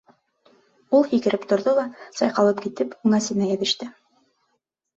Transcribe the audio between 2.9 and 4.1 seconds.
үңәсенә йәбеште.